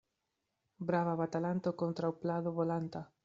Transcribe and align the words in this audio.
Brava 0.91 1.13
batalanto 1.19 1.75
kontraŭ 1.83 2.13
plado 2.25 2.57
bolanta. 2.59 3.05